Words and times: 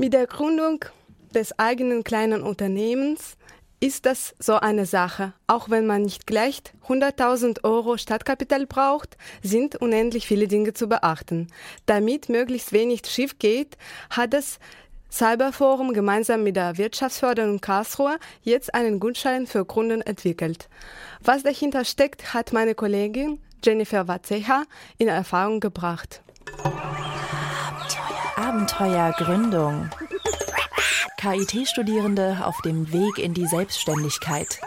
Mit 0.00 0.14
der 0.14 0.26
Gründung 0.26 0.86
des 1.34 1.58
eigenen 1.58 2.04
kleinen 2.04 2.40
Unternehmens 2.42 3.36
ist 3.80 4.06
das 4.06 4.34
so 4.38 4.54
eine 4.54 4.86
Sache. 4.86 5.34
Auch 5.46 5.68
wenn 5.68 5.86
man 5.86 6.00
nicht 6.00 6.26
gleich 6.26 6.62
100.000 6.88 7.64
Euro 7.64 7.98
Stadtkapital 7.98 8.66
braucht, 8.66 9.18
sind 9.42 9.76
unendlich 9.76 10.26
viele 10.26 10.48
Dinge 10.48 10.72
zu 10.72 10.88
beachten. 10.88 11.48
Damit 11.84 12.30
möglichst 12.30 12.72
wenig 12.72 13.02
schief 13.04 13.38
geht, 13.38 13.76
hat 14.08 14.32
das 14.32 14.58
Cyberforum 15.12 15.92
gemeinsam 15.92 16.44
mit 16.44 16.56
der 16.56 16.78
Wirtschaftsförderung 16.78 17.60
Karlsruhe 17.60 18.16
jetzt 18.40 18.74
einen 18.74 19.00
Gutschein 19.00 19.46
für 19.46 19.66
Kunden 19.66 20.00
entwickelt. 20.00 20.70
Was 21.22 21.42
dahinter 21.42 21.84
steckt, 21.84 22.32
hat 22.32 22.54
meine 22.54 22.74
Kollegin 22.74 23.38
Jennifer 23.62 24.08
Watzeha 24.08 24.64
in 24.96 25.08
Erfahrung 25.08 25.60
gebracht. 25.60 26.22
Abenteuergründung. 28.36 29.90
KIT-Studierende 31.18 32.38
auf 32.44 32.60
dem 32.62 32.92
Weg 32.92 33.18
in 33.18 33.34
die 33.34 33.46
Selbstständigkeit. 33.46 34.60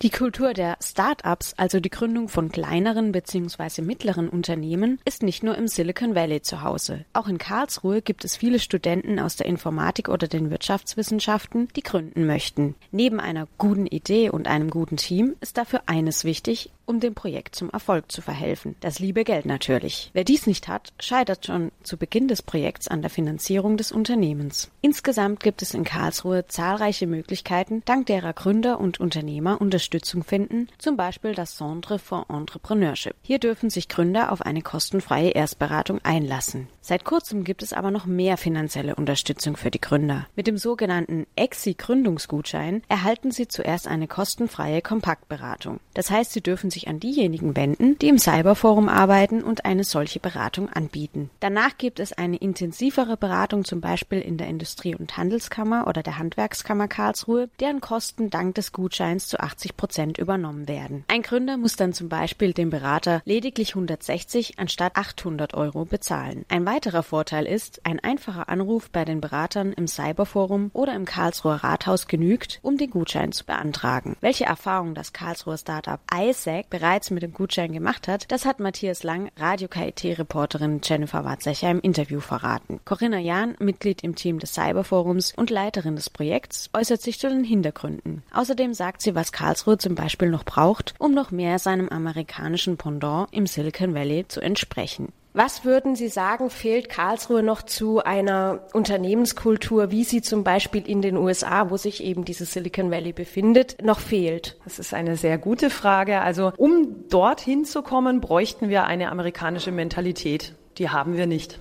Die 0.00 0.10
Kultur 0.10 0.54
der 0.54 0.76
Start-ups, 0.80 1.54
also 1.56 1.80
die 1.80 1.90
Gründung 1.90 2.28
von 2.28 2.52
kleineren 2.52 3.10
bzw. 3.10 3.82
mittleren 3.82 4.28
Unternehmen, 4.28 5.00
ist 5.04 5.24
nicht 5.24 5.42
nur 5.42 5.56
im 5.56 5.66
Silicon 5.66 6.14
Valley 6.14 6.40
zu 6.40 6.62
Hause. 6.62 7.04
Auch 7.14 7.26
in 7.26 7.38
Karlsruhe 7.38 8.00
gibt 8.00 8.24
es 8.24 8.36
viele 8.36 8.60
Studenten 8.60 9.18
aus 9.18 9.34
der 9.34 9.46
Informatik 9.46 10.08
oder 10.08 10.28
den 10.28 10.50
Wirtschaftswissenschaften, 10.50 11.66
die 11.74 11.82
gründen 11.82 12.26
möchten. 12.26 12.76
Neben 12.92 13.18
einer 13.18 13.48
guten 13.58 13.86
Idee 13.86 14.30
und 14.30 14.46
einem 14.46 14.70
guten 14.70 14.98
Team 14.98 15.34
ist 15.40 15.58
dafür 15.58 15.82
eines 15.86 16.22
wichtig, 16.22 16.70
um 16.86 17.00
dem 17.00 17.14
Projekt 17.14 17.56
zum 17.56 17.68
Erfolg 17.68 18.10
zu 18.10 18.22
verhelfen. 18.22 18.76
Das 18.80 19.00
liebe 19.00 19.24
Geld 19.24 19.46
natürlich. 19.46 20.10
Wer 20.14 20.24
dies 20.24 20.46
nicht 20.46 20.68
hat, 20.68 20.92
scheitert 21.00 21.44
schon 21.44 21.72
zu 21.82 21.96
Beginn 21.96 22.28
des 22.28 22.42
Projekts 22.42 22.86
an 22.86 23.02
der 23.02 23.10
Finanzierung 23.10 23.76
des 23.76 23.90
Unternehmens. 23.90 24.70
Insgesamt 24.80 25.40
gibt 25.40 25.60
es 25.60 25.74
in 25.74 25.82
Karlsruhe 25.82 26.46
zahlreiche 26.46 27.08
Möglichkeiten, 27.08 27.82
dank 27.84 28.06
derer 28.06 28.32
Gründer 28.32 28.78
und 28.80 29.00
Unternehmer 29.00 29.60
Unterstützung 29.60 29.87
finden, 30.24 30.68
zum 30.78 30.96
Beispiel 30.96 31.34
das 31.34 31.56
Centre 31.56 31.98
for 31.98 32.26
Entrepreneurship. 32.28 33.14
Hier 33.22 33.38
dürfen 33.38 33.70
sich 33.70 33.88
Gründer 33.88 34.32
auf 34.32 34.42
eine 34.42 34.62
kostenfreie 34.62 35.30
Erstberatung 35.30 36.00
einlassen. 36.02 36.68
Seit 36.80 37.04
kurzem 37.04 37.44
gibt 37.44 37.62
es 37.62 37.74
aber 37.74 37.90
noch 37.90 38.06
mehr 38.06 38.38
finanzielle 38.38 38.94
Unterstützung 38.94 39.58
für 39.58 39.70
die 39.70 39.80
Gründer. 39.80 40.26
Mit 40.36 40.46
dem 40.46 40.56
sogenannten 40.56 41.26
EXI 41.36 41.74
Gründungsgutschein 41.74 42.82
erhalten 42.88 43.30
sie 43.30 43.46
zuerst 43.46 43.86
eine 43.86 44.08
kostenfreie 44.08 44.80
Kompaktberatung. 44.80 45.80
Das 45.92 46.10
heißt, 46.10 46.32
sie 46.32 46.40
dürfen 46.40 46.70
sich 46.70 46.88
an 46.88 46.98
diejenigen 46.98 47.56
wenden, 47.56 47.98
die 47.98 48.08
im 48.08 48.18
Cyberforum 48.18 48.88
arbeiten 48.88 49.42
und 49.42 49.66
eine 49.66 49.84
solche 49.84 50.18
Beratung 50.18 50.70
anbieten. 50.70 51.28
Danach 51.40 51.76
gibt 51.76 52.00
es 52.00 52.14
eine 52.14 52.36
intensivere 52.36 53.18
Beratung 53.18 53.66
zum 53.66 53.82
Beispiel 53.82 54.20
in 54.20 54.38
der 54.38 54.48
Industrie- 54.48 54.96
und 54.96 55.18
Handelskammer 55.18 55.86
oder 55.88 56.02
der 56.02 56.16
Handwerkskammer 56.16 56.88
Karlsruhe, 56.88 57.50
deren 57.60 57.82
Kosten 57.82 58.30
dank 58.30 58.54
des 58.54 58.72
Gutscheins 58.72 59.26
zu 59.26 59.40
80 59.40 59.76
Prozent 59.78 60.18
übernommen 60.18 60.68
werden. 60.68 61.04
Ein 61.08 61.22
Gründer 61.22 61.56
muss 61.56 61.76
dann 61.76 61.94
zum 61.94 62.10
Beispiel 62.10 62.52
dem 62.52 62.68
Berater 62.68 63.22
lediglich 63.24 63.70
160 63.70 64.58
anstatt 64.58 64.96
800 64.96 65.54
Euro 65.54 65.86
bezahlen. 65.86 66.44
Ein 66.48 66.66
weiterer 66.66 67.02
Vorteil 67.02 67.46
ist, 67.46 67.86
ein 67.86 68.00
einfacher 68.00 68.50
Anruf 68.50 68.90
bei 68.90 69.06
den 69.06 69.22
Beratern 69.22 69.72
im 69.72 69.86
Cyberforum 69.86 70.70
oder 70.74 70.94
im 70.94 71.06
Karlsruher 71.06 71.64
Rathaus 71.64 72.06
genügt, 72.08 72.58
um 72.60 72.76
den 72.76 72.90
Gutschein 72.90 73.32
zu 73.32 73.46
beantragen. 73.46 74.16
Welche 74.20 74.44
Erfahrung 74.44 74.94
das 74.94 75.14
Karlsruher 75.14 75.56
Startup 75.56 76.00
ISAC 76.12 76.68
bereits 76.68 77.10
mit 77.10 77.22
dem 77.22 77.32
Gutschein 77.32 77.72
gemacht 77.72 78.08
hat, 78.08 78.30
das 78.30 78.44
hat 78.44 78.60
Matthias 78.60 79.04
Lang, 79.04 79.30
Radio-KIT-Reporterin 79.36 80.80
Jennifer 80.82 81.24
Watzecher 81.24 81.70
im 81.70 81.80
Interview 81.80 82.20
verraten. 82.20 82.80
Corinna 82.84 83.18
Jahn, 83.18 83.54
Mitglied 83.60 84.02
im 84.02 84.16
Team 84.16 84.40
des 84.40 84.54
Cyberforums 84.54 85.32
und 85.36 85.50
Leiterin 85.50 85.94
des 85.94 86.10
Projekts, 86.10 86.68
äußert 86.74 87.00
sich 87.00 87.20
zu 87.20 87.28
den 87.28 87.44
Hintergründen. 87.44 88.24
Außerdem 88.32 88.74
sagt 88.74 89.02
sie, 89.02 89.14
was 89.14 89.30
Karlsruhe 89.30 89.67
zum 89.76 89.94
Beispiel 89.94 90.30
noch 90.30 90.44
braucht, 90.44 90.94
um 90.98 91.12
noch 91.12 91.30
mehr 91.30 91.58
seinem 91.58 91.88
amerikanischen 91.88 92.76
Pendant 92.76 93.28
im 93.32 93.46
Silicon 93.46 93.94
Valley 93.94 94.26
zu 94.28 94.40
entsprechen. 94.40 95.12
Was 95.34 95.64
würden 95.64 95.94
Sie 95.94 96.08
sagen, 96.08 96.50
fehlt 96.50 96.88
Karlsruhe 96.88 97.42
noch 97.42 97.62
zu 97.62 98.02
einer 98.02 98.60
Unternehmenskultur, 98.72 99.90
wie 99.90 100.02
sie 100.02 100.22
zum 100.22 100.42
Beispiel 100.42 100.88
in 100.88 101.02
den 101.02 101.16
USA, 101.16 101.70
wo 101.70 101.76
sich 101.76 102.02
eben 102.02 102.24
dieses 102.24 102.52
Silicon 102.52 102.90
Valley 102.90 103.12
befindet, 103.12 103.76
noch 103.82 104.00
fehlt? 104.00 104.56
Das 104.64 104.78
ist 104.78 104.94
eine 104.94 105.16
sehr 105.16 105.38
gute 105.38 105.70
Frage. 105.70 106.22
Also 106.22 106.52
um 106.56 107.08
dorthin 107.08 107.64
zu 107.64 107.82
kommen, 107.82 108.20
bräuchten 108.20 108.68
wir 108.68 108.84
eine 108.84 109.12
amerikanische 109.12 109.70
Mentalität 109.70 110.54
die 110.78 110.90
haben 110.90 111.16
wir 111.16 111.26
nicht. 111.26 111.58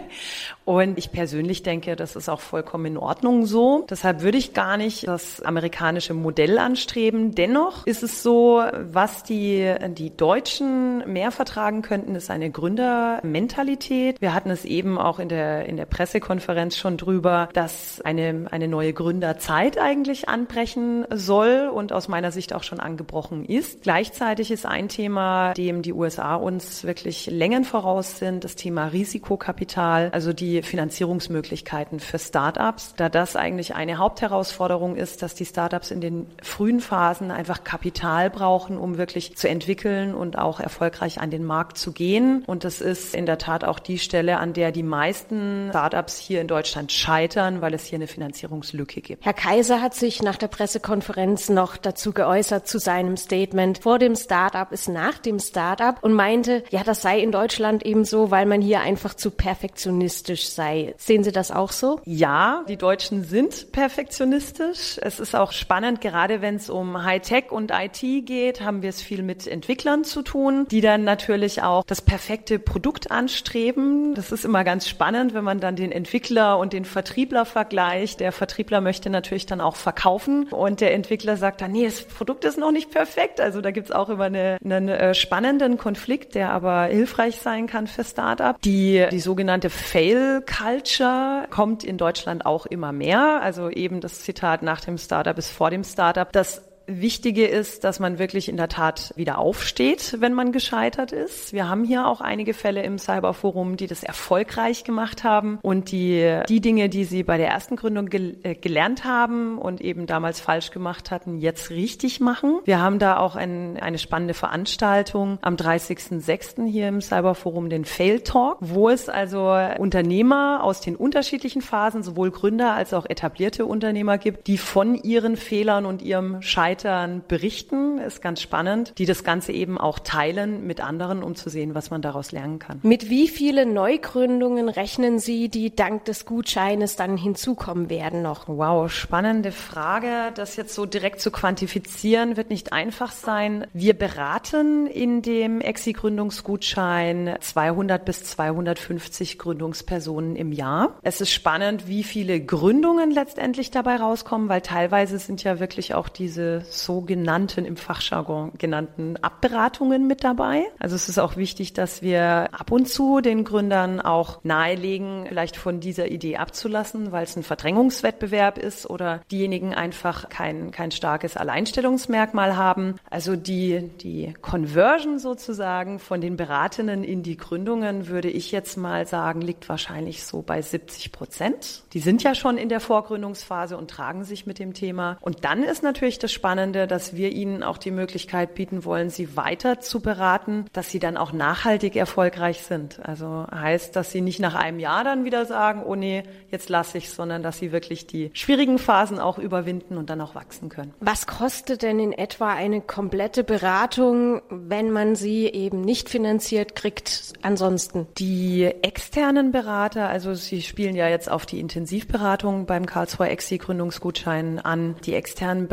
und 0.64 0.98
ich 0.98 1.10
persönlich 1.10 1.62
denke, 1.62 1.96
das 1.96 2.16
ist 2.16 2.28
auch 2.28 2.40
vollkommen 2.40 2.86
in 2.86 2.96
Ordnung 2.96 3.46
so. 3.46 3.86
Deshalb 3.90 4.22
würde 4.22 4.38
ich 4.38 4.54
gar 4.54 4.76
nicht 4.76 5.08
das 5.08 5.42
amerikanische 5.42 6.14
Modell 6.14 6.58
anstreben. 6.58 7.34
Dennoch 7.34 7.86
ist 7.86 8.02
es 8.02 8.22
so, 8.22 8.62
was 8.92 9.24
die, 9.24 9.74
die 9.88 10.16
Deutschen 10.16 11.10
mehr 11.12 11.30
vertragen 11.30 11.82
könnten, 11.82 12.14
ist 12.14 12.30
eine 12.30 12.50
Gründermentalität. 12.50 14.20
Wir 14.20 14.34
hatten 14.34 14.50
es 14.50 14.64
eben 14.64 14.98
auch 14.98 15.18
in 15.18 15.28
der, 15.28 15.66
in 15.66 15.76
der 15.76 15.86
Pressekonferenz 15.86 16.76
schon 16.76 16.96
drüber, 16.96 17.48
dass 17.52 18.00
eine, 18.02 18.46
eine 18.50 18.68
neue 18.68 18.92
Gründerzeit 18.92 19.78
eigentlich 19.78 20.28
anbrechen 20.28 21.04
soll 21.10 21.70
und 21.72 21.92
aus 21.92 22.08
meiner 22.08 22.30
Sicht 22.30 22.54
auch 22.54 22.62
schon 22.62 22.80
angebrochen 22.80 23.44
ist. 23.44 23.82
Gleichzeitig 23.82 24.50
ist 24.50 24.66
ein 24.66 24.88
Thema, 24.88 25.54
dem 25.54 25.82
die 25.82 25.92
USA 25.92 26.36
uns 26.36 26.84
wirklich 26.84 27.26
Längen 27.26 27.64
voraus 27.64 28.18
sind, 28.18 28.44
das 28.52 28.56
Thema 28.56 28.86
Risikokapital, 28.88 30.10
also 30.12 30.34
die 30.34 30.62
Finanzierungsmöglichkeiten 30.62 32.00
für 32.00 32.18
Startups, 32.18 32.94
da 32.96 33.08
das 33.08 33.34
eigentlich 33.34 33.74
eine 33.74 33.96
Hauptherausforderung 33.96 34.96
ist, 34.96 35.22
dass 35.22 35.34
die 35.34 35.46
Startups 35.46 35.90
in 35.90 36.02
den 36.02 36.26
frühen 36.42 36.80
Phasen 36.80 37.30
einfach 37.30 37.64
Kapital 37.64 38.28
brauchen, 38.28 38.76
um 38.76 38.98
wirklich 38.98 39.36
zu 39.36 39.48
entwickeln 39.48 40.14
und 40.14 40.36
auch 40.36 40.60
erfolgreich 40.60 41.20
an 41.20 41.30
den 41.30 41.44
Markt 41.44 41.78
zu 41.78 41.92
gehen. 41.92 42.44
Und 42.46 42.64
das 42.64 42.82
ist 42.82 43.14
in 43.14 43.24
der 43.24 43.38
Tat 43.38 43.64
auch 43.64 43.78
die 43.78 43.98
Stelle, 43.98 44.36
an 44.38 44.52
der 44.52 44.70
die 44.70 44.82
meisten 44.82 45.68
Startups 45.70 46.18
hier 46.18 46.42
in 46.42 46.46
Deutschland 46.46 46.92
scheitern, 46.92 47.62
weil 47.62 47.72
es 47.72 47.86
hier 47.86 47.96
eine 47.96 48.06
Finanzierungslücke 48.06 49.00
gibt. 49.00 49.24
Herr 49.24 49.32
Kaiser 49.32 49.80
hat 49.80 49.94
sich 49.94 50.22
nach 50.22 50.36
der 50.36 50.48
Pressekonferenz 50.48 51.48
noch 51.48 51.78
dazu 51.78 52.12
geäußert 52.12 52.68
zu 52.68 52.78
seinem 52.78 53.16
Statement. 53.16 53.78
Vor 53.78 53.98
dem 53.98 54.14
Startup 54.14 54.70
ist 54.72 54.88
nach 54.88 55.16
dem 55.18 55.38
Startup 55.38 55.96
und 56.02 56.12
meinte, 56.12 56.64
ja, 56.70 56.82
das 56.84 57.00
sei 57.00 57.20
in 57.20 57.32
Deutschland 57.32 57.86
eben 57.86 58.04
so, 58.04 58.30
weil 58.32 58.46
man 58.46 58.62
hier 58.62 58.80
einfach 58.80 59.12
zu 59.12 59.30
perfektionistisch 59.30 60.48
sei. 60.48 60.94
Sehen 60.96 61.22
Sie 61.22 61.32
das 61.32 61.50
auch 61.50 61.70
so? 61.70 62.00
Ja, 62.06 62.64
die 62.66 62.78
Deutschen 62.78 63.24
sind 63.24 63.72
perfektionistisch. 63.72 64.98
Es 65.02 65.20
ist 65.20 65.36
auch 65.36 65.52
spannend, 65.52 66.00
gerade 66.00 66.40
wenn 66.40 66.56
es 66.56 66.70
um 66.70 67.04
Hightech 67.04 67.52
und 67.52 67.70
IT 67.70 68.00
geht, 68.24 68.62
haben 68.62 68.80
wir 68.80 68.88
es 68.88 69.02
viel 69.02 69.22
mit 69.22 69.46
Entwicklern 69.46 70.04
zu 70.04 70.22
tun, 70.22 70.66
die 70.70 70.80
dann 70.80 71.04
natürlich 71.04 71.62
auch 71.62 71.84
das 71.84 72.00
perfekte 72.00 72.58
Produkt 72.58 73.10
anstreben. 73.10 74.14
Das 74.14 74.32
ist 74.32 74.46
immer 74.46 74.64
ganz 74.64 74.88
spannend, 74.88 75.34
wenn 75.34 75.44
man 75.44 75.60
dann 75.60 75.76
den 75.76 75.92
Entwickler 75.92 76.58
und 76.58 76.72
den 76.72 76.86
Vertriebler 76.86 77.44
vergleicht. 77.44 78.20
Der 78.20 78.32
Vertriebler 78.32 78.80
möchte 78.80 79.10
natürlich 79.10 79.44
dann 79.44 79.60
auch 79.60 79.76
verkaufen 79.76 80.44
und 80.44 80.80
der 80.80 80.94
Entwickler 80.94 81.36
sagt 81.36 81.60
dann, 81.60 81.72
nee, 81.72 81.84
das 81.84 82.02
Produkt 82.02 82.46
ist 82.46 82.56
noch 82.56 82.72
nicht 82.72 82.90
perfekt. 82.90 83.42
Also 83.42 83.60
da 83.60 83.72
gibt 83.72 83.88
es 83.88 83.92
auch 83.92 84.08
immer 84.08 84.24
eine, 84.24 84.56
einen 84.64 84.88
äh, 84.88 85.12
spannenden 85.12 85.76
Konflikt, 85.76 86.34
der 86.34 86.50
aber 86.50 86.84
hilfreich 86.84 87.36
sein 87.36 87.66
kann 87.66 87.86
für 87.86 88.02
Startups. 88.02 88.21
Startup. 88.22 88.60
Die, 88.62 89.04
die 89.10 89.18
sogenannte 89.18 89.68
Fail 89.68 90.42
Culture 90.42 91.48
kommt 91.50 91.82
in 91.82 91.98
Deutschland 91.98 92.46
auch 92.46 92.66
immer 92.66 92.92
mehr. 92.92 93.40
Also 93.42 93.68
eben 93.68 94.00
das 94.00 94.20
Zitat 94.20 94.62
nach 94.62 94.80
dem 94.80 94.96
Startup 94.96 95.36
ist 95.36 95.50
vor 95.50 95.70
dem 95.70 95.82
Startup. 95.82 96.30
Das 96.30 96.62
Wichtige 96.86 97.46
ist, 97.46 97.84
dass 97.84 98.00
man 98.00 98.18
wirklich 98.18 98.48
in 98.48 98.56
der 98.56 98.68
Tat 98.68 99.12
wieder 99.16 99.38
aufsteht, 99.38 100.16
wenn 100.18 100.34
man 100.34 100.52
gescheitert 100.52 101.12
ist. 101.12 101.52
Wir 101.52 101.68
haben 101.68 101.84
hier 101.84 102.06
auch 102.06 102.20
einige 102.20 102.54
Fälle 102.54 102.82
im 102.82 102.98
Cyberforum, 102.98 103.76
die 103.76 103.86
das 103.86 104.02
erfolgreich 104.02 104.84
gemacht 104.84 105.24
haben 105.24 105.58
und 105.62 105.92
die 105.92 106.40
die 106.48 106.60
Dinge, 106.60 106.88
die 106.88 107.04
sie 107.04 107.22
bei 107.22 107.36
der 107.36 107.48
ersten 107.48 107.76
Gründung 107.76 108.06
gel 108.06 108.36
äh, 108.42 108.54
gelernt 108.54 109.04
haben 109.04 109.58
und 109.58 109.80
eben 109.80 110.06
damals 110.06 110.40
falsch 110.40 110.70
gemacht 110.70 111.10
hatten, 111.10 111.38
jetzt 111.38 111.70
richtig 111.70 112.20
machen. 112.20 112.60
Wir 112.64 112.80
haben 112.80 112.98
da 112.98 113.18
auch 113.18 113.36
ein, 113.36 113.78
eine 113.78 113.98
spannende 113.98 114.34
Veranstaltung 114.34 115.38
am 115.42 115.56
30.06. 115.56 116.66
hier 116.66 116.88
im 116.88 117.00
Cyberforum, 117.00 117.70
den 117.70 117.84
Fail 117.84 118.20
Talk, 118.20 118.58
wo 118.60 118.88
es 118.88 119.08
also 119.08 119.56
Unternehmer 119.78 120.60
aus 120.62 120.80
den 120.80 120.96
unterschiedlichen 120.96 121.62
Phasen, 121.62 122.02
sowohl 122.02 122.30
Gründer 122.30 122.74
als 122.74 122.94
auch 122.94 123.06
etablierte 123.08 123.66
Unternehmer 123.66 124.18
gibt, 124.18 124.46
die 124.46 124.58
von 124.58 124.94
ihren 124.94 125.36
Fehlern 125.36 125.86
und 125.86 126.02
ihrem 126.02 126.42
Scheitern 126.42 126.71
Mitarbeitern 126.72 127.22
berichten, 127.28 127.98
ist 127.98 128.22
ganz 128.22 128.40
spannend, 128.40 128.94
die 128.96 129.04
das 129.04 129.24
Ganze 129.24 129.52
eben 129.52 129.76
auch 129.78 129.98
teilen 129.98 130.66
mit 130.66 130.80
anderen, 130.80 131.22
um 131.22 131.34
zu 131.34 131.50
sehen, 131.50 131.74
was 131.74 131.90
man 131.90 132.00
daraus 132.00 132.32
lernen 132.32 132.58
kann. 132.58 132.80
Mit 132.82 133.10
wie 133.10 133.28
vielen 133.28 133.74
Neugründungen 133.74 134.68
rechnen 134.68 135.18
Sie, 135.18 135.48
die 135.48 135.74
dank 135.74 136.06
des 136.06 136.24
Gutscheines 136.24 136.96
dann 136.96 137.16
hinzukommen 137.18 137.90
werden 137.90 138.22
noch? 138.22 138.48
Wow, 138.48 138.90
spannende 138.90 139.52
Frage. 139.52 140.32
Das 140.34 140.56
jetzt 140.56 140.74
so 140.74 140.86
direkt 140.86 141.20
zu 141.20 141.30
quantifizieren, 141.30 142.36
wird 142.36 142.48
nicht 142.48 142.72
einfach 142.72 143.12
sein. 143.12 143.66
Wir 143.74 143.92
beraten 143.92 144.86
in 144.86 145.20
dem 145.20 145.60
Exi-Gründungsgutschein 145.60 147.36
200 147.38 148.04
bis 148.04 148.24
250 148.24 149.38
Gründungspersonen 149.38 150.36
im 150.36 150.52
Jahr. 150.52 150.98
Es 151.02 151.20
ist 151.20 151.32
spannend, 151.32 151.86
wie 151.86 152.02
viele 152.02 152.40
Gründungen 152.40 153.10
letztendlich 153.10 153.70
dabei 153.70 153.96
rauskommen, 153.96 154.48
weil 154.48 154.62
teilweise 154.62 155.18
sind 155.18 155.44
ja 155.44 155.60
wirklich 155.60 155.94
auch 155.94 156.08
diese 156.08 156.61
sogenannten 156.70 157.64
im 157.64 157.76
Fachjargon 157.76 158.52
genannten 158.58 159.16
Abberatungen 159.16 160.06
mit 160.06 160.24
dabei. 160.24 160.64
Also 160.78 160.96
es 160.96 161.08
ist 161.08 161.18
auch 161.18 161.36
wichtig, 161.36 161.72
dass 161.72 162.02
wir 162.02 162.48
ab 162.52 162.70
und 162.70 162.88
zu 162.88 163.20
den 163.20 163.44
Gründern 163.44 164.00
auch 164.00 164.42
nahelegen, 164.44 165.26
vielleicht 165.28 165.56
von 165.56 165.80
dieser 165.80 166.10
Idee 166.10 166.36
abzulassen, 166.36 167.12
weil 167.12 167.24
es 167.24 167.36
ein 167.36 167.42
Verdrängungswettbewerb 167.42 168.58
ist 168.58 168.88
oder 168.88 169.20
diejenigen 169.30 169.74
einfach 169.74 170.28
kein, 170.28 170.70
kein 170.70 170.90
starkes 170.90 171.36
Alleinstellungsmerkmal 171.36 172.56
haben. 172.56 172.96
Also 173.10 173.36
die, 173.36 173.90
die 174.00 174.34
Conversion 174.40 175.18
sozusagen 175.18 175.98
von 175.98 176.20
den 176.20 176.36
Beratenden 176.36 177.04
in 177.04 177.22
die 177.22 177.36
Gründungen 177.36 178.08
würde 178.08 178.30
ich 178.30 178.52
jetzt 178.52 178.76
mal 178.76 179.06
sagen, 179.06 179.40
liegt 179.40 179.68
wahrscheinlich 179.68 180.24
so 180.24 180.42
bei 180.42 180.62
70 180.62 181.12
Prozent. 181.12 181.82
Die 181.92 182.00
sind 182.00 182.22
ja 182.22 182.34
schon 182.34 182.58
in 182.58 182.68
der 182.68 182.80
Vorgründungsphase 182.80 183.76
und 183.76 183.90
tragen 183.90 184.24
sich 184.24 184.46
mit 184.46 184.58
dem 184.58 184.74
Thema. 184.74 185.18
Und 185.20 185.44
dann 185.44 185.62
ist 185.62 185.82
natürlich 185.82 186.18
das 186.18 186.32
Spannende, 186.32 186.51
dass 186.56 187.16
wir 187.16 187.30
ihnen 187.30 187.62
auch 187.62 187.78
die 187.78 187.90
Möglichkeit 187.90 188.54
bieten 188.54 188.84
wollen, 188.84 189.10
sie 189.10 189.36
weiter 189.36 189.80
zu 189.80 190.00
beraten, 190.00 190.66
dass 190.72 190.90
sie 190.90 190.98
dann 190.98 191.16
auch 191.16 191.32
nachhaltig 191.32 191.96
erfolgreich 191.96 192.62
sind. 192.62 193.00
Also 193.04 193.46
heißt, 193.52 193.96
dass 193.96 194.10
sie 194.10 194.20
nicht 194.20 194.40
nach 194.40 194.54
einem 194.54 194.78
Jahr 194.78 195.04
dann 195.04 195.24
wieder 195.24 195.46
sagen, 195.46 195.82
oh 195.84 195.94
nee, 195.94 196.22
jetzt 196.50 196.68
lasse 196.68 196.98
ich, 196.98 197.10
sondern 197.10 197.42
dass 197.42 197.58
sie 197.58 197.72
wirklich 197.72 198.06
die 198.06 198.30
schwierigen 198.34 198.78
Phasen 198.78 199.18
auch 199.18 199.38
überwinden 199.38 199.96
und 199.96 200.10
dann 200.10 200.20
auch 200.20 200.34
wachsen 200.34 200.68
können. 200.68 200.94
Was 201.00 201.26
kostet 201.26 201.82
denn 201.82 201.98
in 201.98 202.12
etwa 202.12 202.52
eine 202.52 202.80
komplette 202.80 203.44
Beratung, 203.44 204.42
wenn 204.50 204.90
man 204.90 205.14
sie 205.14 205.46
eben 205.46 205.80
nicht 205.80 206.08
finanziert 206.08 206.74
kriegt 206.74 207.32
ansonsten? 207.42 208.06
Die 208.18 208.64
externen 208.64 209.52
Berater, 209.52 210.08
also 210.08 210.34
sie 210.34 210.62
spielen 210.62 210.96
ja 210.96 211.08
jetzt 211.08 211.30
auf 211.30 211.46
die 211.46 211.60
Intensivberatung 211.60 212.66
beim 212.66 212.86
Karlsruher 212.86 213.30
Exi 213.30 213.58
Gründungsgutschein 213.58 214.58
an. 214.58 214.96
Die 215.04 215.14
externen 215.14 215.68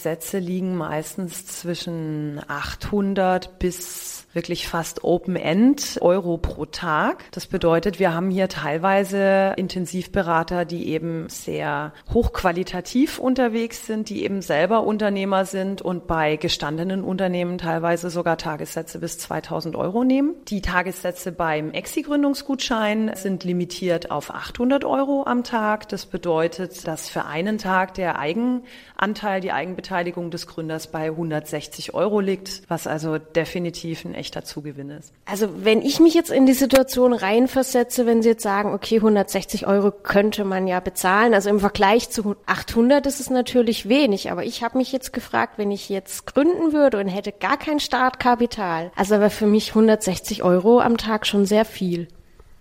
Beratersätze 0.00 0.38
liegen 0.38 0.76
meistens 0.76 1.44
zwischen 1.44 2.40
800 2.48 3.58
bis 3.58 4.24
wirklich 4.32 4.68
fast 4.68 5.02
Open-End 5.04 5.98
Euro 6.00 6.38
pro 6.38 6.64
Tag. 6.66 7.24
Das 7.32 7.46
bedeutet, 7.46 7.98
wir 7.98 8.14
haben 8.14 8.30
hier 8.30 8.48
teilweise 8.48 9.54
Intensivberater, 9.56 10.64
die 10.64 10.88
eben 10.88 11.28
sehr 11.28 11.92
hochqualitativ 12.12 13.18
unterwegs 13.18 13.86
sind, 13.86 14.08
die 14.08 14.24
eben 14.24 14.42
selber 14.42 14.84
Unternehmer 14.84 15.44
sind 15.44 15.82
und 15.82 16.06
bei 16.06 16.36
gestandenen 16.36 17.02
Unternehmen 17.02 17.58
teilweise 17.58 18.10
sogar 18.10 18.38
Tagessätze 18.38 19.00
bis 19.00 19.18
2000 19.18 19.74
Euro 19.74 20.04
nehmen. 20.04 20.34
Die 20.48 20.62
Tagessätze 20.62 21.32
beim 21.32 21.72
Exi-Gründungsgutschein 21.72 23.12
sind 23.14 23.44
limitiert 23.44 24.10
auf 24.10 24.30
800 24.32 24.84
Euro 24.84 25.24
am 25.26 25.42
Tag. 25.42 25.88
Das 25.88 26.06
bedeutet, 26.06 26.86
dass 26.86 27.08
für 27.08 27.24
einen 27.24 27.58
Tag 27.58 27.94
der 27.94 28.18
Eigenanteil, 28.18 29.40
die 29.40 29.52
Eigenbeteiligung 29.52 30.30
des 30.30 30.46
Gründers 30.46 30.86
bei 30.86 31.06
160 31.06 31.94
Euro 31.94 32.20
liegt, 32.20 32.62
was 32.68 32.86
also 32.86 33.18
definitiv 33.18 34.04
ein 34.04 34.19
echter 34.20 34.44
Zugewinn 34.44 34.90
ist. 34.90 35.12
Also 35.24 35.48
wenn 35.64 35.82
ich 35.82 35.98
mich 35.98 36.14
jetzt 36.14 36.30
in 36.30 36.46
die 36.46 36.52
Situation 36.52 37.12
reinversetze, 37.12 38.06
wenn 38.06 38.22
Sie 38.22 38.28
jetzt 38.28 38.42
sagen, 38.42 38.72
okay, 38.72 38.96
160 38.96 39.66
Euro 39.66 39.90
könnte 39.90 40.44
man 40.44 40.66
ja 40.66 40.78
bezahlen, 40.78 41.34
also 41.34 41.50
im 41.50 41.58
Vergleich 41.58 42.10
zu 42.10 42.36
800 42.46 43.06
ist 43.06 43.18
es 43.18 43.30
natürlich 43.30 43.88
wenig, 43.88 44.30
aber 44.30 44.44
ich 44.44 44.62
habe 44.62 44.78
mich 44.78 44.92
jetzt 44.92 45.12
gefragt, 45.12 45.54
wenn 45.56 45.70
ich 45.70 45.88
jetzt 45.88 46.26
gründen 46.26 46.72
würde 46.72 46.98
und 46.98 47.08
hätte 47.08 47.32
gar 47.32 47.56
kein 47.56 47.80
Startkapital, 47.80 48.92
also 48.94 49.16
wäre 49.18 49.30
für 49.30 49.46
mich 49.46 49.70
160 49.70 50.42
Euro 50.42 50.80
am 50.80 50.96
Tag 50.96 51.26
schon 51.26 51.46
sehr 51.46 51.64
viel. 51.64 52.06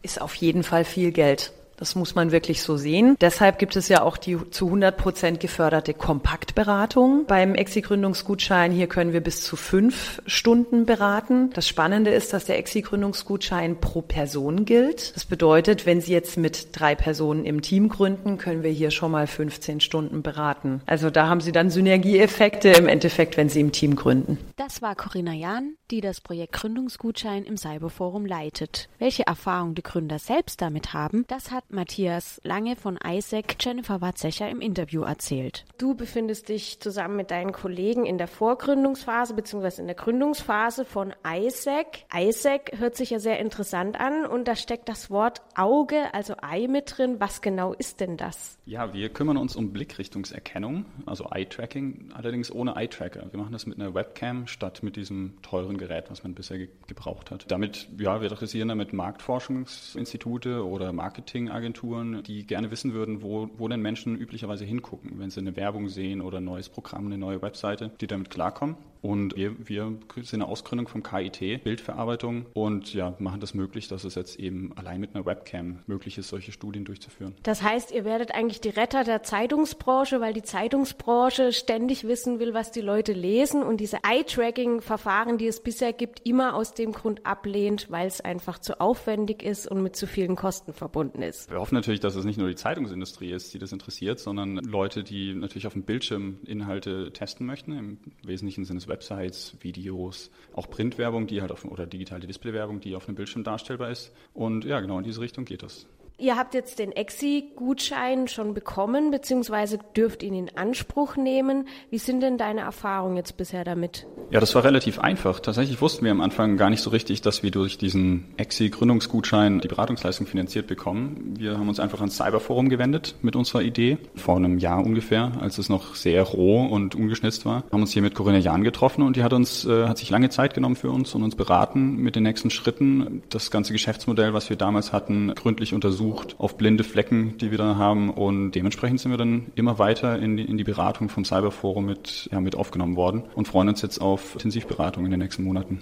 Ist 0.01 0.21
auf 0.21 0.33
jeden 0.35 0.63
Fall 0.63 0.85
viel 0.85 1.11
Geld. 1.11 1.51
Das 1.79 1.95
muss 1.95 2.13
man 2.13 2.33
wirklich 2.33 2.61
so 2.61 2.75
sehen. 2.75 3.15
Deshalb 3.21 3.57
gibt 3.57 3.77
es 3.77 3.87
ja 3.87 4.01
auch 4.01 4.17
die 4.17 4.37
zu 4.51 4.65
100 4.65 4.97
Prozent 4.97 5.39
geförderte 5.39 5.93
Kompaktberatung 5.93 7.23
beim 7.25 7.55
Exi-Gründungsgutschein. 7.55 8.73
Hier 8.73 8.87
können 8.87 9.13
wir 9.13 9.21
bis 9.21 9.43
zu 9.43 9.55
fünf 9.55 10.21
Stunden 10.25 10.85
beraten. 10.85 11.51
Das 11.53 11.69
Spannende 11.69 12.11
ist, 12.11 12.33
dass 12.33 12.43
der 12.43 12.57
Exi-Gründungsgutschein 12.59 13.79
pro 13.79 14.01
Person 14.01 14.65
gilt. 14.65 15.15
Das 15.15 15.23
bedeutet, 15.23 15.85
wenn 15.85 16.01
Sie 16.01 16.11
jetzt 16.11 16.37
mit 16.37 16.67
drei 16.73 16.95
Personen 16.95 17.45
im 17.45 17.61
Team 17.61 17.87
gründen, 17.87 18.37
können 18.37 18.61
wir 18.61 18.71
hier 18.71 18.91
schon 18.91 19.11
mal 19.11 19.25
15 19.25 19.79
Stunden 19.79 20.21
beraten. 20.21 20.81
Also 20.85 21.09
da 21.09 21.29
haben 21.29 21.39
Sie 21.39 21.53
dann 21.53 21.69
Synergieeffekte 21.69 22.71
im 22.71 22.89
Endeffekt, 22.89 23.37
wenn 23.37 23.47
Sie 23.47 23.61
im 23.61 23.71
Team 23.71 23.95
gründen. 23.95 24.37
Das 24.59 24.81
war 24.81 24.93
Corinna 24.93 25.31
Jahn, 25.31 25.77
die 25.89 26.01
das 26.01 26.19
Projekt 26.19 26.51
Gründungsgutschein 26.51 27.45
im 27.45 27.55
Cyberforum 27.55 28.25
leitet. 28.25 28.89
Welche 28.99 29.25
Erfahrung 29.25 29.73
die 29.73 29.81
Gründer 29.81 30.19
selbst 30.19 30.61
damit 30.61 30.91
haben, 30.91 31.23
das 31.29 31.51
hat 31.51 31.71
Matthias 31.71 32.41
Lange 32.43 32.75
von 32.75 32.99
ISEC 33.01 33.55
Jennifer 33.57 34.01
Watzecher 34.01 34.49
im 34.49 34.59
Interview 34.59 35.03
erzählt. 35.03 35.63
Du 35.77 35.95
befindest 35.95 36.49
dich 36.49 36.81
zusammen 36.81 37.15
mit 37.15 37.31
deinen 37.31 37.53
Kollegen 37.53 38.05
in 38.05 38.17
der 38.17 38.27
Vorgründungsphase 38.27 39.33
bzw. 39.33 39.79
in 39.79 39.87
der 39.87 39.95
Gründungsphase 39.95 40.83
von 40.83 41.13
ISEC. 41.25 42.05
ISEC 42.13 42.77
hört 42.79 42.97
sich 42.97 43.11
ja 43.11 43.19
sehr 43.19 43.39
interessant 43.39 43.97
an 43.97 44.25
und 44.25 44.45
da 44.45 44.57
steckt 44.57 44.89
das 44.89 45.09
Wort 45.09 45.41
Auge, 45.55 46.13
also 46.13 46.33
Ei 46.41 46.67
mit 46.67 46.97
drin. 46.97 47.21
Was 47.21 47.41
genau 47.41 47.71
ist 47.71 48.01
denn 48.01 48.17
das? 48.17 48.57
Ja, 48.65 48.93
wir 48.93 49.07
kümmern 49.07 49.37
uns 49.37 49.55
um 49.55 49.71
Blickrichtungserkennung, 49.71 50.83
also 51.05 51.29
Eye-Tracking, 51.31 52.09
allerdings 52.13 52.51
ohne 52.51 52.75
Eye-Tracker. 52.75 53.31
Wir 53.31 53.39
machen 53.39 53.53
das 53.53 53.65
mit 53.65 53.79
einer 53.79 53.93
Webcam 53.93 54.48
statt 54.49 54.83
mit 54.83 54.95
diesem 54.95 55.33
teuren 55.41 55.77
Gerät, 55.77 56.09
was 56.09 56.23
man 56.23 56.33
bisher 56.33 56.57
ge 56.57 56.69
gebraucht 56.87 57.31
hat. 57.31 57.45
Damit, 57.49 57.87
ja, 57.97 58.21
wir 58.21 58.31
adressieren 58.31 58.67
damit 58.69 58.93
Marktforschungsinstitute 58.93 60.65
oder 60.65 60.91
Marketing 60.91 61.49
Agenturen, 61.49 62.23
die 62.23 62.45
gerne 62.45 62.71
wissen 62.71 62.93
würden, 62.93 63.21
wo, 63.21 63.49
wo 63.57 63.67
denn 63.67 63.81
Menschen 63.81 64.17
üblicherweise 64.17 64.65
hingucken, 64.65 65.19
wenn 65.19 65.29
sie 65.29 65.39
eine 65.39 65.55
Werbung 65.55 65.87
sehen 65.87 66.21
oder 66.21 66.39
ein 66.39 66.45
neues 66.45 66.69
Programm, 66.69 67.05
eine 67.05 67.17
neue 67.17 67.41
Webseite, 67.41 67.91
die 68.01 68.07
damit 68.07 68.29
klarkommen. 68.29 68.75
Und 69.01 69.35
wir, 69.35 69.55
wir 69.67 69.97
sind 70.15 70.41
eine 70.41 70.47
Ausgründung 70.47 70.87
vom 70.87 71.03
KIT, 71.03 71.63
Bildverarbeitung, 71.63 72.47
und 72.53 72.93
ja, 72.93 73.15
machen 73.19 73.39
das 73.39 73.53
möglich, 73.53 73.87
dass 73.87 74.03
es 74.03 74.15
jetzt 74.15 74.37
eben 74.39 74.73
allein 74.77 74.99
mit 74.99 75.15
einer 75.15 75.25
Webcam 75.25 75.79
möglich 75.87 76.17
ist, 76.17 76.29
solche 76.29 76.51
Studien 76.51 76.83
durchzuführen. 76.83 77.33
Das 77.43 77.63
heißt, 77.63 77.91
ihr 77.91 78.03
werdet 78.03 78.35
eigentlich 78.35 78.59
die 78.59 78.69
Retter 78.69 79.03
der 79.03 79.23
Zeitungsbranche, 79.23 80.19
weil 80.19 80.33
die 80.33 80.43
Zeitungsbranche 80.43 81.53
ständig 81.53 82.05
wissen 82.05 82.39
will, 82.39 82.53
was 82.53 82.71
die 82.71 82.81
Leute 82.81 83.13
lesen 83.13 83.63
und 83.63 83.77
diese 83.79 84.03
Eye-Tracking-Verfahren, 84.39 85.37
die 85.37 85.47
es 85.47 85.61
bisher 85.61 85.93
gibt, 85.93 86.25
immer 86.25 86.55
aus 86.55 86.73
dem 86.73 86.91
Grund 86.91 87.25
ablehnt, 87.25 87.87
weil 87.89 88.07
es 88.07 88.21
einfach 88.21 88.59
zu 88.59 88.79
aufwendig 88.79 89.43
ist 89.43 89.67
und 89.67 89.83
mit 89.83 89.95
zu 89.95 90.07
vielen 90.07 90.35
Kosten 90.35 90.73
verbunden 90.73 91.21
ist. 91.21 91.49
Wir 91.49 91.59
hoffen 91.59 91.75
natürlich, 91.75 91.99
dass 91.99 92.15
es 92.15 92.25
nicht 92.25 92.37
nur 92.37 92.47
die 92.47 92.55
Zeitungsindustrie 92.55 93.31
ist, 93.31 93.53
die 93.53 93.59
das 93.59 93.71
interessiert, 93.71 94.19
sondern 94.19 94.55
Leute, 94.57 95.03
die 95.03 95.33
natürlich 95.33 95.67
auf 95.67 95.73
dem 95.73 95.83
Bildschirm 95.83 96.39
Inhalte 96.45 97.11
testen 97.11 97.45
möchten. 97.45 97.71
Im 97.73 97.99
Wesentlichen 98.23 98.65
sind 98.65 98.77
es 98.77 98.87
Websites, 98.87 99.55
Videos, 99.61 100.31
auch 100.53 100.69
Printwerbung, 100.69 101.27
die 101.27 101.41
halt 101.41 101.51
auf, 101.51 101.65
oder 101.65 101.85
digitale 101.85 102.27
Displaywerbung, 102.27 102.79
die 102.79 102.95
auf 102.95 103.07
einem 103.07 103.15
Bildschirm 103.15 103.43
darstellbar 103.43 103.91
ist. 103.91 104.11
Und 104.33 104.65
ja, 104.65 104.79
genau 104.79 104.97
in 104.97 105.03
diese 105.03 105.21
Richtung 105.21 105.45
geht 105.45 105.63
das. 105.63 105.87
Ihr 106.21 106.35
habt 106.35 106.53
jetzt 106.53 106.79
den 106.79 106.91
Exi-Gutschein 106.91 108.27
schon 108.27 108.53
bekommen, 108.53 109.09
beziehungsweise 109.09 109.79
dürft 109.95 110.21
ihn 110.21 110.33
in 110.33 110.57
Anspruch 110.57 111.15
nehmen. 111.15 111.69
Wie 111.91 111.97
sind 111.97 112.19
denn 112.19 112.37
deine 112.37 112.59
Erfahrungen 112.59 113.15
jetzt 113.15 113.37
bisher 113.37 113.63
damit? 113.63 114.05
Ja, 114.29 114.41
das 114.41 114.53
war 114.53 114.65
relativ 114.65 114.99
einfach. 114.99 115.39
Tatsächlich 115.39 115.79
wussten 115.79 116.03
wir 116.03 116.11
am 116.11 116.19
Anfang 116.19 116.57
gar 116.57 116.69
nicht 116.69 116.81
so 116.81 116.89
richtig, 116.89 117.21
dass 117.21 117.41
wir 117.41 117.51
durch 117.51 117.77
diesen 117.77 118.33
Exi-Gründungsgutschein 118.35 119.61
die 119.61 119.69
Beratungsleistung 119.69 120.27
finanziert 120.27 120.67
bekommen. 120.67 121.35
Wir 121.39 121.57
haben 121.57 121.69
uns 121.69 121.79
einfach 121.79 122.01
ans 122.01 122.17
Cyberforum 122.17 122.67
gewendet 122.67 123.15
mit 123.21 123.37
unserer 123.37 123.61
Idee, 123.61 123.97
vor 124.15 124.35
einem 124.35 124.57
Jahr 124.57 124.85
ungefähr, 124.85 125.31
als 125.39 125.57
es 125.57 125.69
noch 125.69 125.95
sehr 125.95 126.23
roh 126.23 126.65
und 126.65 126.95
ungeschnitzt 126.95 127.45
war. 127.45 127.63
Haben 127.71 127.81
uns 127.81 127.93
hier 127.93 128.01
mit 128.01 128.13
Corinna 128.13 128.39
Jahn 128.39 128.65
getroffen 128.65 129.03
und 129.03 129.15
die 129.15 129.23
hat 129.23 129.31
uns, 129.31 129.65
äh, 129.65 129.87
hat 129.87 129.97
sich 129.97 130.09
lange 130.09 130.29
Zeit 130.29 130.53
genommen 130.53 130.75
für 130.75 130.89
uns 130.89 131.15
und 131.15 131.23
uns 131.23 131.35
beraten 131.35 131.95
mit 131.95 132.17
den 132.17 132.23
nächsten 132.23 132.49
Schritten. 132.49 133.23
Das 133.29 133.51
ganze 133.51 133.71
Geschäftsmodell, 133.71 134.33
was 134.33 134.49
wir 134.49 134.57
damals 134.57 134.91
hatten, 134.91 135.33
gründlich 135.33 135.73
untersucht 135.73 136.08
untersucht 136.09 136.35
auf 136.39 136.57
blinde 136.57 136.83
Flecken, 136.83 137.37
die 137.37 137.51
wir 137.51 137.57
da 137.57 137.75
haben. 137.75 138.09
Und 138.09 138.51
dementsprechend 138.51 138.99
sind 138.99 139.11
wir 139.11 139.17
dann 139.17 139.47
immer 139.55 139.79
weiter 139.79 140.19
in 140.19 140.37
die, 140.37 140.45
in 140.45 140.57
die 140.57 140.63
Beratung 140.63 141.09
vom 141.09 141.25
Cyberforum 141.25 141.85
mit, 141.85 142.29
ja, 142.31 142.39
mit 142.39 142.55
aufgenommen 142.55 142.95
worden 142.95 143.23
und 143.35 143.47
freuen 143.47 143.69
uns 143.69 143.81
jetzt 143.81 143.99
auf 143.99 144.33
Intensivberatung 144.33 145.05
in 145.05 145.11
den 145.11 145.19
nächsten 145.19 145.43
Monaten. 145.43 145.81